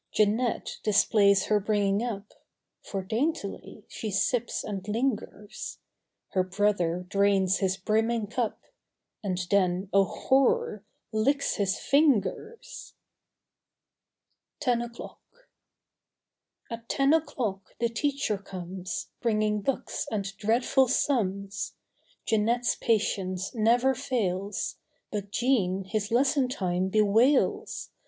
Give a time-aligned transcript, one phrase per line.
[0.11, 2.33] Jeanette displays her bringing up.
[2.81, 5.77] For daintily she sips and lingers.
[6.29, 8.59] Her brother drains his brimming cup.
[9.23, 12.95] And then—oh, horror!—licks his fingers!
[14.61, 15.19] 13 NINE O'CLOCK
[16.69, 20.89] 15 TEN O'CLOCK AT ten o'clock the teacher comes ZjL Bringing books and dreadful
[22.25, 24.77] Jeanette's patience never fails,
[25.11, 27.91] But Jean his lesson time bewails.